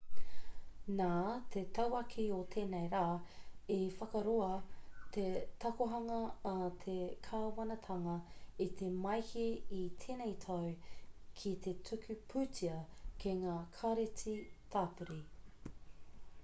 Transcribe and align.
nā 0.99 1.07
te 1.55 1.61
tauākī 1.77 2.23
o 2.35 2.37
tēnei 2.53 2.85
rā 2.93 3.01
i 3.73 3.77
whakaroa 3.99 4.47
te 5.17 5.25
takohanga 5.65 6.17
a 6.51 6.55
te 6.85 6.95
kāwanatanga 7.27 8.15
i 8.67 8.69
te 8.81 8.89
māehe 9.03 9.45
i 9.81 9.81
tēnei 10.05 10.33
tau 10.47 10.65
ki 11.43 11.53
te 11.67 11.75
tuku 11.91 12.17
pūtea 12.33 12.79
ki 13.25 13.35
ngā 13.43 13.59
kāreti 13.81 14.37
tāpiri 14.77 15.21